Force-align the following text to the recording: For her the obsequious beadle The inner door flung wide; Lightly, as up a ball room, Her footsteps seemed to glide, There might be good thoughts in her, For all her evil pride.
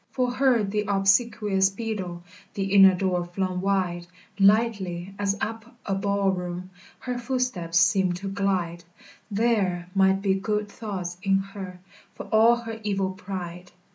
For 0.09 0.31
her 0.31 0.63
the 0.63 0.85
obsequious 0.87 1.69
beadle 1.69 2.23
The 2.55 2.73
inner 2.73 2.95
door 2.95 3.23
flung 3.23 3.61
wide; 3.61 4.07
Lightly, 4.39 5.13
as 5.19 5.37
up 5.39 5.75
a 5.85 5.93
ball 5.93 6.31
room, 6.31 6.71
Her 7.01 7.19
footsteps 7.19 7.79
seemed 7.79 8.15
to 8.15 8.27
glide, 8.27 8.83
There 9.29 9.89
might 9.93 10.23
be 10.23 10.33
good 10.33 10.69
thoughts 10.71 11.17
in 11.21 11.37
her, 11.37 11.79
For 12.15 12.23
all 12.31 12.55
her 12.55 12.79
evil 12.83 13.11
pride. 13.11 13.73